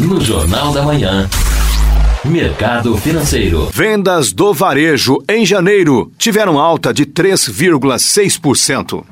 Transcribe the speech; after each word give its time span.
No 0.00 0.18
Jornal 0.18 0.72
da 0.72 0.82
Manhã. 0.82 1.28
Mercado 2.24 2.96
Financeiro. 2.96 3.68
Vendas 3.70 4.32
do 4.32 4.54
varejo 4.54 5.22
em 5.28 5.44
janeiro 5.44 6.10
tiveram 6.16 6.58
alta 6.58 6.92
de 6.92 7.04
3,6%. 7.04 9.04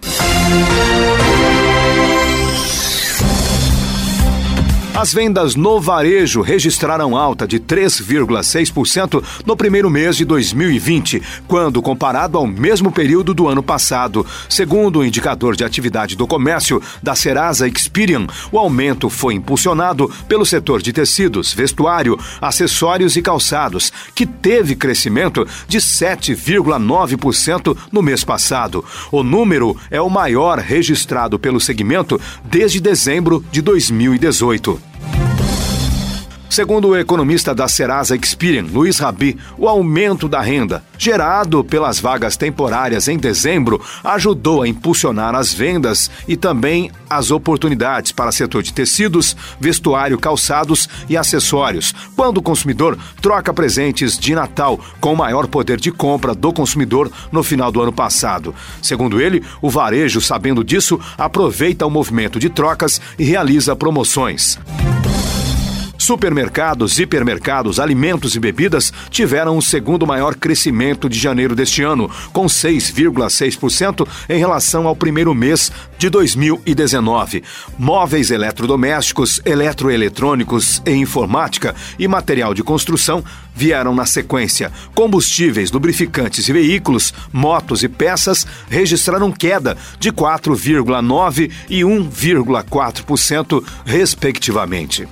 As 4.99 5.15
vendas 5.15 5.55
no 5.55 5.81
varejo 5.81 6.41
registraram 6.43 7.17
alta 7.17 7.47
de 7.47 7.61
3,6% 7.61 9.23
no 9.47 9.57
primeiro 9.57 9.89
mês 9.89 10.17
de 10.17 10.25
2020, 10.25 11.23
quando 11.47 11.81
comparado 11.81 12.37
ao 12.37 12.49
mesmo 12.49 12.91
período 12.91 13.33
do 13.33 13.47
ano 13.47 13.63
passado. 13.63 14.27
Segundo 14.49 14.99
o 14.99 15.05
indicador 15.05 15.55
de 15.55 15.63
atividade 15.63 16.17
do 16.17 16.27
comércio 16.27 16.83
da 17.01 17.15
Serasa 17.15 17.69
Experian, 17.69 18.27
o 18.51 18.59
aumento 18.59 19.09
foi 19.09 19.35
impulsionado 19.35 20.13
pelo 20.27 20.45
setor 20.45 20.83
de 20.83 20.93
tecidos, 20.93 21.55
vestuário, 21.55 22.19
acessórios 22.41 23.15
e 23.15 23.23
calçados, 23.23 23.93
que 24.17 24.27
teve 24.27 24.75
crescimento 24.75 25.47
de 25.69 25.79
7,9% 25.79 27.77
no 27.93 28.03
mês 28.03 28.25
passado. 28.25 28.85
O 29.13 29.23
número 29.23 29.77
é 29.93 30.01
o 30.01 30.11
maior 30.11 30.59
registrado 30.59 31.39
pelo 31.39 31.61
segmento 31.61 32.21
desde 32.43 32.81
dezembro 32.81 33.45
de 33.53 33.63
2018. 33.63 34.88
Segundo 36.51 36.89
o 36.89 36.97
economista 36.97 37.55
da 37.55 37.69
Serasa 37.69 38.17
Experian, 38.17 38.65
Luiz 38.73 38.99
Rabi, 38.99 39.37
o 39.59 39.69
aumento 39.69 40.27
da 40.27 40.41
renda, 40.41 40.83
gerado 40.97 41.63
pelas 41.63 42.01
vagas 42.01 42.39
temporárias 42.39 43.07
em 43.07 43.19
dezembro, 43.19 43.81
ajudou 44.03 44.63
a 44.63 44.69
impulsionar 44.69 45.35
as 45.35 45.53
vendas 45.53 46.11
e 46.27 46.37
também 46.37 46.91
as 47.09 47.31
oportunidades 47.31 48.13
para 48.13 48.33
setor 48.33 48.63
de 48.63 48.73
tecidos, 48.73 49.37
vestuário, 49.61 50.19
calçados 50.19 50.89
e 51.07 51.19
acessórios, 51.19 51.95
quando 52.17 52.39
o 52.39 52.43
consumidor 52.43 52.99
troca 53.21 53.53
presentes 53.53 54.19
de 54.19 54.35
Natal 54.35 54.81
com 55.01 55.15
maior 55.15 55.47
poder 55.47 55.79
de 55.79 55.93
compra 55.93 56.35
do 56.35 56.53
consumidor 56.53 57.13
no 57.31 57.43
final 57.43 57.71
do 57.71 57.83
ano 57.83 57.93
passado. 57.93 58.55
Segundo 58.83 59.21
ele, 59.21 59.45
o 59.61 59.69
varejo, 59.69 60.21
sabendo 60.21 60.65
disso, 60.65 60.99
aproveita 61.17 61.87
o 61.87 61.91
movimento 61.91 62.41
de 62.41 62.49
trocas 62.49 63.01
e 63.19 63.25
realiza 63.25 63.77
promoções. 63.77 64.59
Supermercados, 66.09 66.99
hipermercados, 66.99 67.79
alimentos 67.79 68.35
e 68.35 68.41
bebidas 68.41 68.91
tiveram 69.11 69.59
o 69.59 69.61
segundo 69.61 70.07
maior 70.07 70.35
crescimento 70.35 71.07
de 71.07 71.19
janeiro 71.19 71.55
deste 71.55 71.83
ano, 71.83 72.11
com 72.33 72.47
6,6% 72.47 74.09
em 74.27 74.39
relação 74.39 74.89
ao 74.89 74.97
primeiro 74.97 75.35
mês 75.35 75.71
de 75.99 76.09
2019. 76.09 77.45
Móveis 77.79 78.31
eletrodomésticos, 78.31 79.43
eletroeletrônicos 79.45 80.81
e 80.87 80.93
informática 80.93 81.77
e 81.99 82.09
material 82.09 82.55
de 82.55 82.63
construção 82.63 83.23
vieram 83.55 83.95
na 83.95 84.07
sequência. 84.07 84.73
Combustíveis, 84.95 85.71
lubrificantes 85.71 86.49
e 86.49 86.53
veículos, 86.55 87.13
motos 87.31 87.83
e 87.83 87.89
peças 87.89 88.47
registraram 88.71 89.31
queda 89.31 89.77
de 90.01 90.11
4,9% 90.11 91.53
e 91.69 91.83
1,4%, 91.83 93.63
respectivamente. 93.85 95.07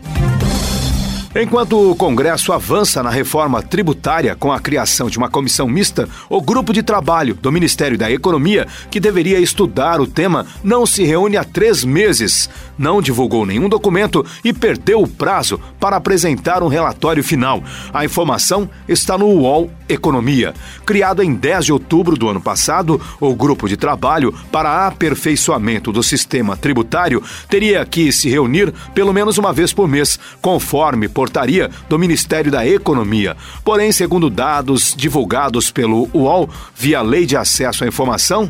Enquanto 1.39 1.91
o 1.91 1.95
Congresso 1.95 2.51
avança 2.51 3.03
na 3.03 3.11
reforma 3.11 3.62
tributária 3.62 4.34
com 4.34 4.51
a 4.51 4.59
criação 4.59 5.11
de 5.11 5.19
uma 5.19 5.29
comissão 5.29 5.69
mista, 5.69 6.09
o 6.31 6.41
grupo 6.41 6.73
de 6.73 6.83
trabalho 6.83 7.34
do 7.34 7.53
Ministério 7.53 7.98
da 7.98 8.11
Economia, 8.11 8.67
que 8.91 8.98
deveria 8.98 9.39
estudar 9.39 10.01
o 10.01 10.07
tema, 10.07 10.47
não 10.64 10.87
se 10.87 11.05
reúne 11.05 11.37
há 11.37 11.45
três 11.45 11.84
meses, 11.84 12.48
não 12.79 13.03
divulgou 13.03 13.45
nenhum 13.45 13.69
documento 13.69 14.25
e 14.42 14.51
perdeu 14.51 15.03
o 15.03 15.07
prazo 15.07 15.61
para 15.79 15.97
apresentar 15.97 16.62
um 16.62 16.69
relatório 16.69 17.23
final. 17.23 17.62
A 17.92 18.03
informação 18.03 18.67
está 18.89 19.19
no 19.19 19.27
UOL 19.27 19.70
Economia. 19.89 20.55
Criado 20.84 21.23
em 21.23 21.34
10 21.34 21.67
de 21.67 21.73
outubro 21.73 22.17
do 22.17 22.29
ano 22.29 22.41
passado, 22.41 23.01
o 23.20 23.34
grupo 23.34 23.68
de 23.68 23.77
trabalho 23.77 24.35
para 24.51 24.86
aperfeiçoamento 24.86 25.92
do 25.92 26.03
sistema 26.03 26.57
tributário 26.57 27.23
teria 27.48 27.85
que 27.85 28.11
se 28.11 28.29
reunir 28.29 28.73
pelo 28.95 29.13
menos 29.13 29.39
uma 29.39 29.53
vez 29.53 29.73
por 29.73 29.86
mês, 29.86 30.18
conforme 30.41 31.08
por 31.08 31.26
portaria 31.27 31.69
do 31.89 31.98
Ministério 31.98 32.53
da 32.53 32.67
Economia. 32.67 33.37
Porém, 33.64 33.91
segundo 33.91 34.31
dados 34.31 34.95
divulgados 34.97 35.70
pelo 35.73 36.09
UOL 36.14 36.48
via 36.75 37.03
Lei 37.03 37.27
de 37.27 37.37
Acesso 37.37 37.83
à 37.85 37.89
Informação, 37.89 38.48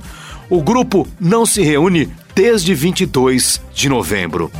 o 0.50 0.62
grupo 0.62 1.08
não 1.18 1.46
se 1.46 1.62
reúne 1.62 2.08
desde 2.34 2.74
22 2.74 3.62
de 3.74 3.88
novembro. 3.88 4.52